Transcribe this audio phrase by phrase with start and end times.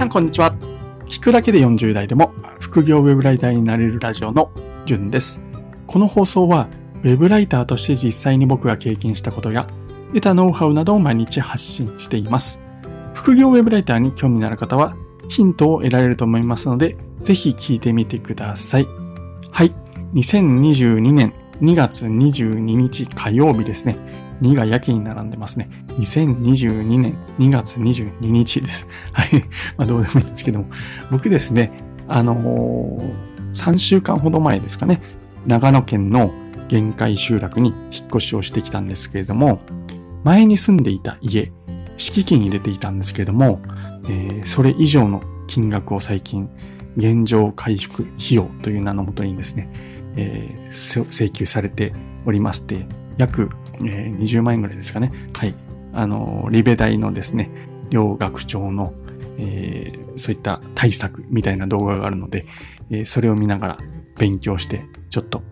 [0.00, 0.54] さんこんにちは。
[1.04, 4.50] 聞くだけで40代でも副業ウェブライターになれるラジオの
[4.86, 5.42] じゅんです。
[5.86, 6.68] この放送は
[7.02, 9.66] ウェブライターとして実際に僕が経験したことや
[10.14, 12.62] 得たノウハウなどを毎日発信しています。
[13.12, 14.96] 副業ウェブライターに興味のある方は
[15.28, 18.86] ヒントを得られると思いますので、ぜひ聞いてみてください。
[19.50, 19.74] はい。
[20.14, 23.98] 2022年2月22日火曜日ですね。
[24.40, 25.68] 2がやけに並んでますね。
[26.00, 28.86] 2022年2月22日です。
[29.12, 29.28] はい。
[29.76, 30.66] まあどうでもいいんですけども。
[31.10, 31.70] 僕ですね、
[32.08, 35.00] あのー、3週間ほど前ですかね、
[35.46, 36.32] 長野県の
[36.68, 39.60] 限界集落に引っ越しをしてきたんですけれども、
[40.24, 41.52] 前に住んでいた家、
[41.96, 43.60] 敷金入れていたんですけれども、
[44.08, 46.48] えー、それ以上の金額を最近、
[46.96, 49.68] 現状回復費用という名のもとにですね、
[50.16, 51.92] えー、請求されて
[52.26, 52.86] おりまして、
[53.18, 53.50] 約、
[53.84, 55.12] えー、20万円ぐらいですかね。
[55.34, 55.54] はい。
[55.92, 57.50] あの、リベ大のですね、
[57.90, 58.94] 両学長の、
[59.38, 62.46] えー、そういった対策みたいな動画があるので、
[62.90, 63.76] えー、それを見ながら
[64.18, 65.42] 勉強して、ちょっと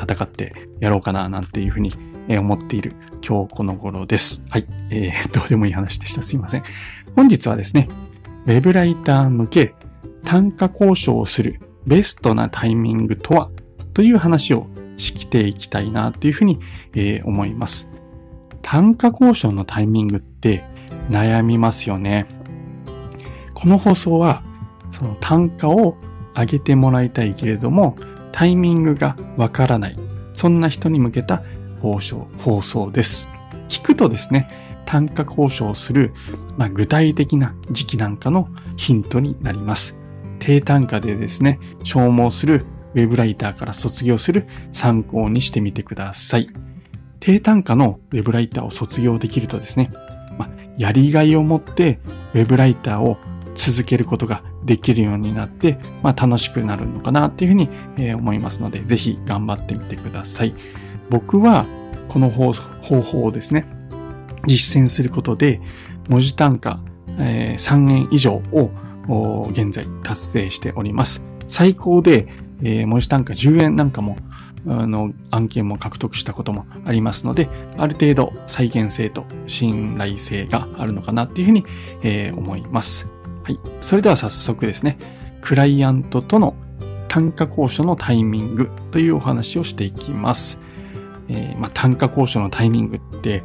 [0.00, 1.90] 戦ってやろうかななんていうふうに
[2.28, 2.94] 思っている
[3.26, 4.44] 今日この頃です。
[4.48, 4.66] はい。
[4.90, 6.22] えー、 どうでもいい話でした。
[6.22, 6.62] すいません。
[7.16, 7.88] 本日はですね、
[8.46, 9.74] ウェブライター向け
[10.24, 13.50] 単価交渉をするベストなタイミングとは？
[13.94, 16.60] という話をしていきたいなというふうに、
[16.94, 17.88] えー、思います。
[18.62, 20.64] 単価交渉のタイミングって
[21.10, 22.26] 悩みますよね。
[23.54, 24.42] この放送は
[24.90, 25.96] その単価を
[26.34, 27.96] 上げてもらいたいけれども
[28.32, 29.96] タイミングがわからない。
[30.34, 31.42] そんな人に向けた
[31.80, 33.28] 放送放送です。
[33.68, 34.48] 聞くとですね、
[34.86, 36.12] 単価交渉する、
[36.56, 39.96] まあ、具体的な時期なんかのヒントになります。
[40.38, 46.48] 低単価でですね、消耗するウェブライターから卒業する参考にしてみてください。
[47.22, 49.92] 低単価のウェブライターを卒業できるとですね、
[50.36, 52.00] まあ、やりがいを持って
[52.34, 53.16] ウェブライターを
[53.54, 60.54] 続けることができるようになって、まあ、楽しくなるのかなっていうふうに、え思いますので、ぜひ頑張ってみてください。
[61.10, 61.64] 僕は
[62.08, 63.66] この方法をですね、
[64.46, 65.60] 実践することで、
[66.08, 66.82] 文字単価、
[67.18, 71.22] えー、3円以上を現在達成しております。
[71.46, 72.26] 最高で
[72.62, 74.16] えー、文字単価10円なんかも、
[74.66, 81.64] あの、案件も獲得したこともありますので、ある程度再現性と信頼性があるのかなっていうふうに、
[82.02, 83.08] えー、思います。
[83.42, 83.58] はい。
[83.80, 84.98] それでは早速ですね、
[85.40, 86.54] クライアントとの
[87.08, 90.60] 単価交渉のタイミングというお話をしていきます。
[91.28, 93.42] えー、まあ、単価交渉のタイミングって、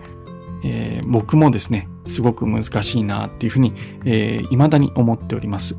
[0.63, 3.73] えー、僕もですね、すごく難しいなっていうふうに、
[4.05, 5.77] えー、未だに思っております。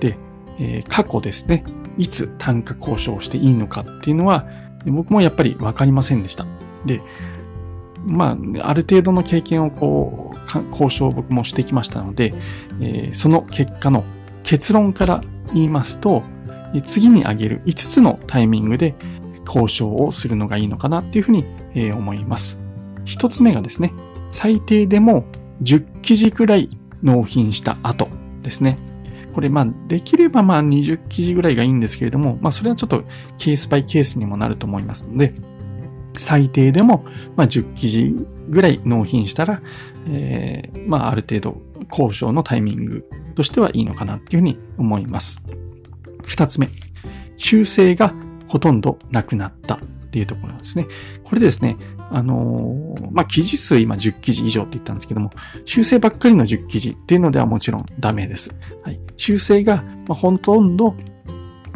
[0.00, 0.16] で、
[0.58, 1.64] え、過去ですね、
[1.98, 4.46] いつ単価交渉をしていいのかっていうのは、
[4.90, 6.46] 僕もやっぱり分かりませんでした。
[6.84, 7.02] で、
[8.04, 10.36] まあ、ある程度の経験をこう、
[10.70, 12.34] 交渉を僕もしてきましたので、
[12.80, 14.04] えー、その結果の
[14.44, 15.20] 結論から
[15.52, 16.22] 言いますと、
[16.84, 18.94] 次に挙げる5つのタイミングで
[19.46, 22.60] 交渉をするのがいいのかなっていうふうに、え、思います。
[23.06, 23.92] 1つ目がですね、
[24.28, 25.24] 最低でも
[25.62, 28.08] 10記事くらい納品した後
[28.42, 28.78] ですね。
[29.36, 33.04] これまあできればまあ20記事ぐらいがいいんですけれども、まあそれはちょっと
[33.36, 35.34] ケースバイケースにもなると思いますので、
[36.14, 37.04] 最低でも
[37.36, 38.14] まあ10記事
[38.48, 39.60] ぐらい納品したら、
[40.08, 41.60] えー、まあある程度
[41.90, 45.38] 交渉のタイミングとしてはいいのかなっていうふうに思います。
[46.24, 46.70] 二つ目、
[47.36, 48.14] 修正が
[48.48, 49.80] ほとんどなくなったっ
[50.10, 50.86] ていうところなんですね。
[51.24, 51.76] これですね、
[52.10, 55.30] あのー、まあ、記事数今10記事以上って言ったんですけども、
[55.64, 58.54] 修正ばっかりの10記事っていうのではもちろんダメです。
[58.82, 59.00] はい。
[59.16, 60.94] 修正が、まほとんど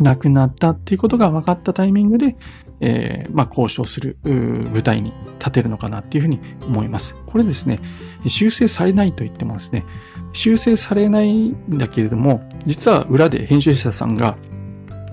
[0.00, 2.36] なくなったっていうことが分かったタイミングで、
[2.80, 7.16] えー、まあ、交渉する舞台に立てるのかなっていうふうに思います。
[7.26, 7.80] これですね、
[8.26, 9.84] 修正されないと言ってもですね、
[10.32, 14.36] 修正されないんだけれども、実は裏で編集者さんが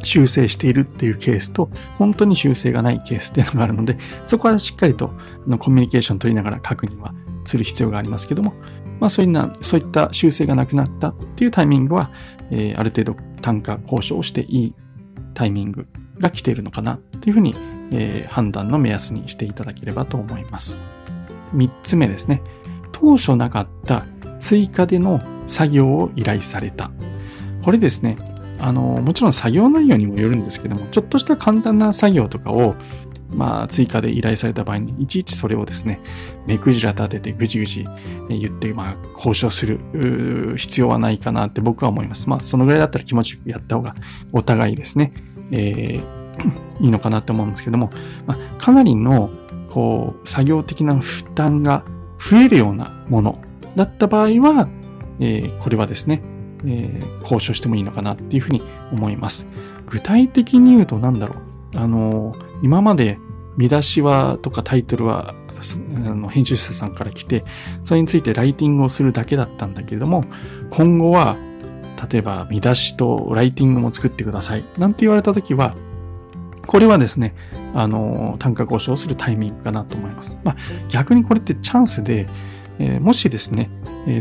[0.04, 5.12] 修正しているっていうケースと、本当に修正がないケースっていうのがあるので、そこはしっかりと
[5.60, 7.14] コミュニケーション取りながら確認は
[7.46, 8.54] する必要がありますけども、
[9.00, 12.12] まあそういうな、そういった修正がなくなったっていうタイミングは、
[12.52, 14.76] えー、ある程度単価交渉していい
[15.34, 15.88] タイミング
[16.20, 17.56] が来ているのかなっていうふうに、
[17.92, 20.78] えー、判断の目安にしていただければと思います。
[21.54, 22.42] 三つ目ですね。
[22.92, 24.06] 当初なかった
[24.40, 26.92] 追加での作業を依頼された。
[27.64, 28.18] これですね、
[28.60, 32.76] あの、もちろん作業内容にもよるんですけども、ちょっとした簡単な作業とかを、
[33.30, 36.00] まあ、追加で依頼された場合に、いちいちそれをですね、
[36.46, 37.86] 目くじら立ててぐじぐじ
[38.30, 42.30] 言って、まあ、交渉する必要はないかなって僕は思います。
[42.30, 43.96] まあ、そのぐらいだったら気持ちよくやった方が、
[44.32, 45.14] お互いですね、
[45.52, 46.02] えー、
[46.84, 47.92] いいのかなって思うんですけども、
[48.26, 49.30] まあ、かなりの、
[49.70, 51.84] こう、作業的な負担が
[52.18, 53.40] 増えるようなもの
[53.76, 54.70] だった場合は、
[55.20, 56.22] えー、これはですね、
[56.68, 58.62] えー、交渉してもいいのかなっていうふうに
[58.92, 59.48] 思います。
[59.88, 61.36] 具体的に言うと何だろ
[61.76, 61.78] う。
[61.78, 63.18] あのー、今まで
[63.58, 67.44] 見出しはとかタイトルはあの編集者さんから来て、
[67.82, 70.24] それについてライティングをするだけだったんだけれども、
[70.70, 71.38] 今後は、
[72.12, 74.64] 例えば見出しとライティングも作ってください。
[74.78, 75.76] なんて言われたときは、
[76.68, 77.34] これはですね、
[77.74, 80.40] あの、単価交渉するタイミングかなと思います。
[80.44, 80.56] まあ、
[80.90, 82.28] 逆にこれってチャンスで、
[82.80, 83.70] えー、もしですね、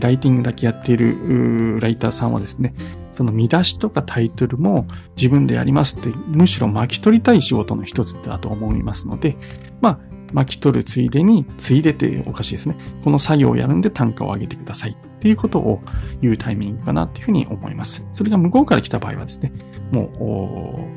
[0.01, 2.75] ライティングだけやっているライターさんはですね、
[3.13, 4.87] その見出しとかタイトルも
[5.17, 9.37] 自分でやりますって、むしろ巻き取りたい仕事の一つだと思いますので、
[9.81, 10.01] まあ、
[10.33, 12.77] 巻き取るついでに、ついでておかしいですね。
[13.05, 15.81] この作業をやるんで単価を上げてくださいっていうことを
[16.21, 18.05] 言うタイミングかなっていうふうに思います。
[18.13, 19.53] それが向こうから来た場合はですね、
[19.93, 20.91] も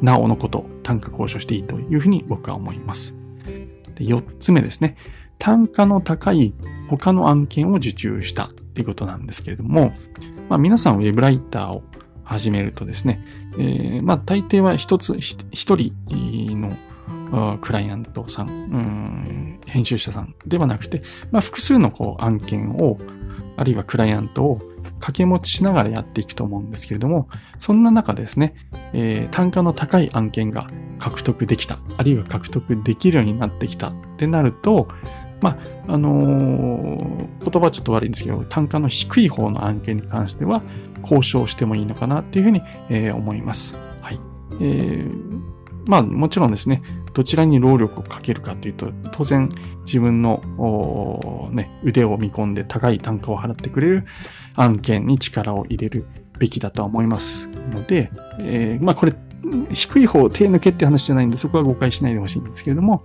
[0.00, 3.16] う、なおのこと、単価交渉していいというふうに僕は思います。
[3.94, 4.96] で4つ目ですね。
[5.42, 6.54] 単価の高い
[6.88, 9.92] 他の案件を受注したっていうことなんですけれども、
[10.48, 11.82] まあ、皆さんウェブライターを
[12.22, 13.26] 始めるとですね、
[13.58, 15.92] えー、まあ大抵は一つ、一人
[16.60, 21.02] のクライアントさん、ん、編集者さんではなくて、
[21.32, 23.00] まあ、複数のこう案件を、
[23.56, 24.58] あるいはクライアントを
[25.02, 27.28] 掛け持ちしながらやっていくと思うんですけれども、
[27.58, 28.54] そんな中ですね、
[28.92, 30.68] えー、単価の高い案件が
[31.00, 34.86] 獲得できた、あるいは獲得できるようになってきたってなると、
[35.42, 40.62] まあ、あのー、言葉はちょっと悪いんですけど、単価の低い方の案件に関しては、
[41.02, 43.76] 交渉してもいいのかなっていうふうに、えー、思います。
[44.00, 44.20] はい。
[44.60, 45.42] えー、
[45.86, 49.48] まあ、もちろんですね、どちらに労力をかけるかというと、当然
[49.84, 54.04] 自分の、ね、腕を見込んで高い単価を払ってくれる
[54.54, 56.06] 案件に力を入れる
[56.38, 59.14] べきだとは思いますので、えー、まあこれ、
[59.72, 63.02] 低い方、手抜けって話じゃないんで、そこは誤解しないでほしいんですけれども、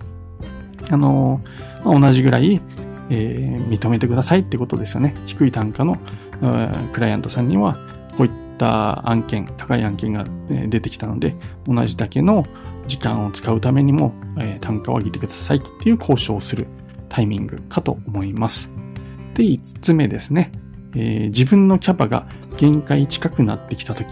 [0.90, 1.42] あの
[1.84, 2.62] まあ、同じぐらい、
[3.10, 5.16] えー、認めてくださいってことですよね。
[5.26, 5.98] 低い単価の
[6.94, 7.78] クライアントさんには、
[8.18, 10.26] こういった案件、高い案件が
[10.70, 11.36] 出てきたので、
[11.68, 12.46] 同じだけの
[12.88, 16.68] 時間を使うためにも、えー、単価を上げてくださいっていう交渉をする
[17.10, 18.72] タイミングかと思います。
[19.34, 20.52] で、5つ目ですね。
[20.96, 24.08] えー、自分のキャパが限界近くなってきたとき、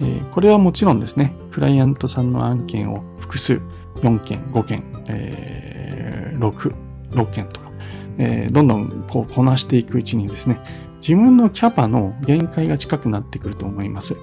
[0.00, 3.60] えー、これはもちろんですね、クライアントさんの案件を複数、
[3.96, 6.74] 4件、5件、えー、6、
[7.10, 7.70] 6件とか、
[8.18, 10.60] えー、どんどんこうこなしていくうちにですね、
[11.00, 14.16] 自分のキャパの限界が近くなってくると思います。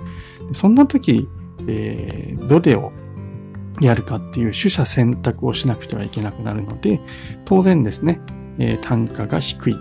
[0.53, 1.27] そんな時、
[1.67, 2.91] えー、どれを
[3.81, 6.99] やるかっていう取捨選択をしなくてはいけなくなるので、
[7.45, 8.19] 当然ですね、
[8.59, 9.75] えー、単価が低い、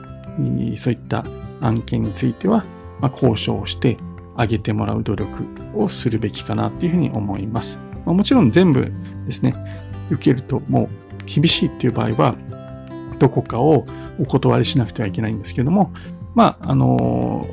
[0.77, 1.25] そういった
[1.61, 2.65] 案件については、
[3.01, 3.97] まあ、交渉をして
[4.37, 5.45] 上げてもらう努力
[5.75, 7.79] をするべきかなっていうふうに思います。
[8.05, 8.93] ま、もちろん全部
[9.25, 9.55] ですね、
[10.11, 12.35] 受けるともう厳しいっていう場合は、
[13.19, 13.87] どこかを
[14.19, 15.93] お断りしなくてはいけないんですけれども、
[16.35, 17.47] まあ、あの、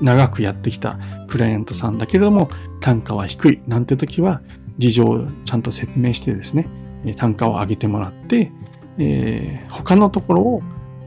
[0.00, 0.98] 長くやってきた
[1.28, 2.48] クライアントさんだけれども、
[2.80, 4.40] 単価は低いなんて時は、
[4.76, 6.68] 事情をちゃんと説明してですね、
[7.16, 8.52] 単価を上げてもらって、
[8.98, 10.62] えー、他のところを、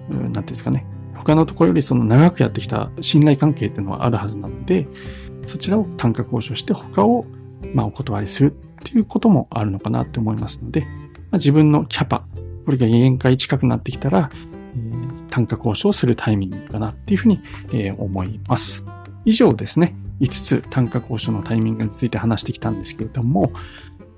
[0.09, 0.85] なんていうんですかね、
[1.15, 4.87] 他のところよりその長くやってきた信頼関係っていうのはあるはずなので、
[5.45, 7.25] そちらを単価交渉して他を、
[7.73, 8.55] まあ、お断りする。
[8.81, 12.25] っていうこともあるのかなって思いますので、まあ、自分のキャパ、
[12.65, 17.41] これが限界近くなってきたら、えー、単価交渉するタイミングかなっていうふうに、
[17.71, 18.83] えー、思います。
[19.25, 19.95] 以上ですね。
[20.19, 23.51] 5つ単価交渉のタイミングについて話してきたんですけれども、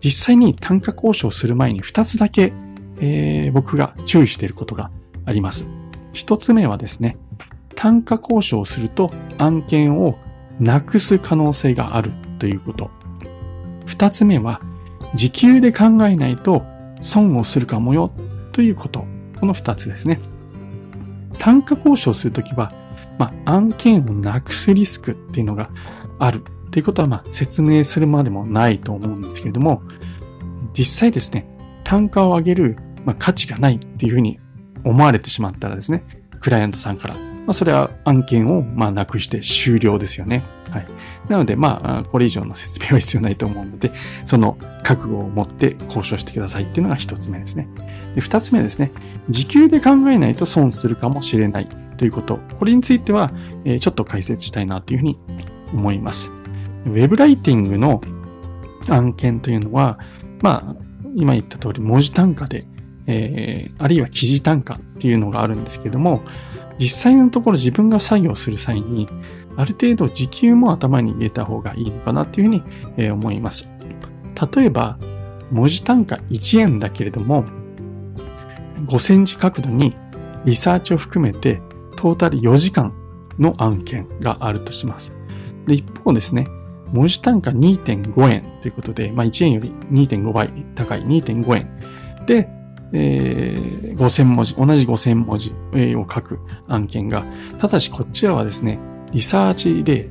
[0.04, 2.52] 実際に単価交渉する前に2つだけ、
[3.00, 4.92] えー、僕が注意していることが
[5.26, 5.66] あります。
[6.14, 7.18] 1つ目はですね、
[7.76, 10.18] 単価交渉すると案件を
[10.60, 12.92] なくす可能性があるということ。
[13.88, 14.62] 2つ目は、
[15.16, 16.64] 時給で考えないと
[17.02, 18.12] 損をするかもよ
[18.52, 19.06] ということ。
[19.40, 20.20] この2つですね。
[21.40, 22.74] 単価交渉するときは
[23.18, 25.70] まあ、案件をなくすリスクっていうのが
[26.20, 29.84] あるっていうことは、まあ、説明するまでもないと思うんですけれども、
[30.78, 31.48] 実際ですね、
[31.84, 34.40] 単価を上げる、まあ、価値がないっていうふうに
[34.84, 36.04] 思われてしまったらですね、
[36.42, 40.44] クライアントさんから、まあ、それは案件を、まあ、なくして終了ですよね。
[40.70, 40.88] はい。
[41.30, 43.92] なので、まあ、これ以上の説明は必要ないと思うので、
[44.24, 47.68] その覚悟を持って交渉してくださいっていうのが一つ目ですね。
[48.16, 48.92] で、二つ目ですね。
[49.30, 52.40] 時給で考えないと損するかもしれないということ。
[52.60, 53.32] これについては、
[53.66, 55.20] えちょっと解説したいなというふうに
[55.74, 56.32] 思います。
[56.86, 58.02] ウェブライティングの
[58.90, 60.00] 案件というのは、
[60.42, 60.84] まあ、
[61.16, 62.66] 今言った通り文字単価で、
[63.08, 66.24] えー、あるいは記事単価っていうのがあるんですけども、
[66.80, 69.08] 実際のところ自分が作業する際に、
[69.56, 72.52] ある程度時給も頭に入れた方がいいのかなっていうふ
[72.98, 73.68] うに、思います。
[74.56, 74.98] 例えば、
[75.52, 77.46] 文字単価1円だけれども、
[78.88, 79.96] 5センチ角度に
[80.46, 81.62] リサーチを含めて
[81.96, 82.94] トータル4時間
[83.40, 85.16] の案件があるとします。
[85.68, 86.48] で、一方ですね、
[86.92, 92.50] 文字単価2.5円ということで、まあ、1円より2.5倍高い2.5円で、
[92.94, 95.52] えー、5000文字、同じ5000文字
[95.96, 97.26] を書く案件が、
[97.58, 98.80] ただしこちらはですね、
[99.12, 100.10] リサーチで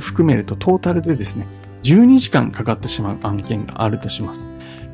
[0.00, 1.46] 含めるとトータルでですね、
[1.82, 4.48] 12時間かかってしまう案件があるとします。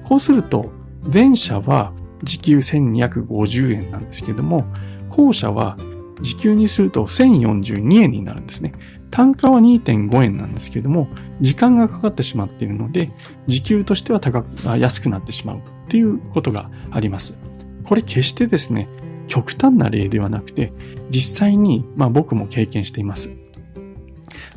[0.05, 0.71] こうすると、
[1.13, 1.93] 前者は
[2.23, 4.65] 時給1250円なんですけども、
[5.09, 5.77] 後者は
[6.21, 8.73] 時給にすると1042円になるんですね。
[9.11, 11.09] 単価は2.5円なんですけども、
[11.41, 13.11] 時間がかかってしまっているので、
[13.47, 17.39] 時給としては高く、安くなってしまうっていうことがあります。
[17.85, 18.89] これ決してですね、
[19.27, 20.73] 極端な例ではなくて、
[21.09, 23.31] 実際に、まあ僕も経験しています。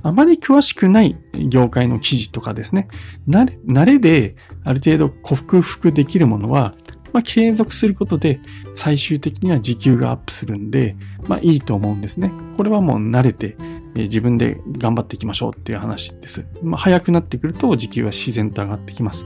[0.04, 2.90] あまり詳しくない業界の記事とかですね、
[3.30, 4.36] 慣れ慣れで
[4.66, 6.76] ある程度克服できるものは、
[7.14, 8.40] まあ、継続することで
[8.74, 10.98] 最終的には時給がアップするんで、
[11.28, 12.32] まあいいと思うんですね。
[12.58, 13.56] これはもう慣れて、
[13.96, 16.46] 自分で頑張っていきましょうっていう話です。
[16.62, 19.26] まあ早くなってくると時給は自然と上がってきます。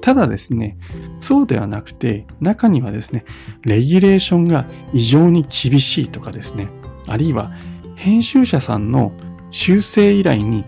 [0.00, 0.76] ただですね、
[1.20, 3.24] そうではなくて、中にはですね、
[3.62, 6.68] レギュレーションが異常に厳しいとかですね、
[7.06, 7.52] あるいは
[7.96, 9.12] 編集者さんの
[9.50, 10.64] 修正依頼に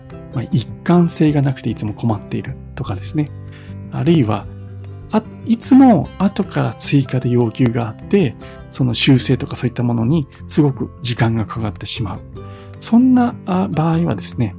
[0.51, 3.29] 一貫性がなくていつも困っているとかですね。
[3.91, 4.45] あるいは、
[5.11, 8.35] あいつも後から追加で要求があって、
[8.71, 12.19] その修正とかそういったものにすごく時間がかかってしまう。
[12.79, 14.55] そんな場合はですね、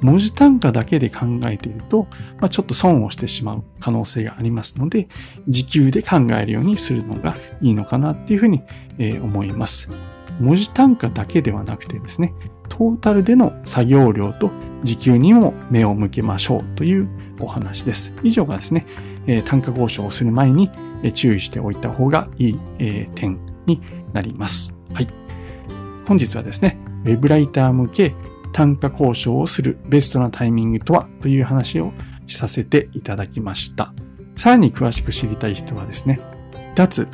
[0.00, 2.06] 文字単価だけで考えていると、
[2.38, 5.08] まあ、ちょっと損をしてしまう可能性がありますので、
[5.48, 8.62] 時給で考えるようにするのがいいのかなっていうふうに、
[8.98, 9.88] え思います。
[10.40, 12.32] 文字単価だけではなくてですね、
[12.68, 14.50] トータルでの作業量と
[14.84, 17.08] 時給にも目を向けましょうという
[17.40, 18.12] お話です。
[18.22, 18.86] 以上がですね、
[19.26, 20.70] え単価交渉をする前に
[21.14, 23.80] 注意しておいた方がいい、え点に
[24.12, 24.74] なります。
[24.92, 25.08] はい。
[26.06, 28.14] 本日はですね、ウェブライター向け
[28.58, 31.92] 単価交渉をするベストなタイミングとはという話を
[32.26, 33.94] させていただきました。
[34.34, 36.18] さらに詳しく知りたい人はですね、
[36.74, 37.06] 脱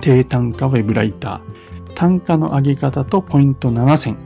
[0.00, 4.18] 低単価ウェブライター単価の上げ方とポイント7選、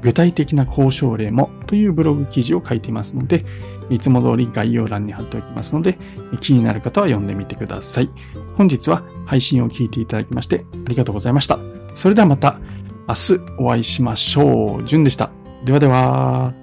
[0.00, 3.44] 具体的な交渉例もというブログ記事を書いていますので、
[3.90, 5.98] いつも通り概要欄に貼っておきますので、
[6.40, 8.10] 気になる方は読んでみてください。
[8.54, 11.58] 本日は配信を聞いていただきましてありがとうございました。
[11.92, 12.60] それではまた
[13.08, 14.84] 明日お会いしましょう。
[14.84, 15.37] じゅんでした。
[15.64, 16.54] ではでは。